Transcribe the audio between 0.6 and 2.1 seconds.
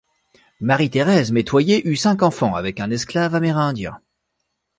Marie-Thérèse Metoyer eut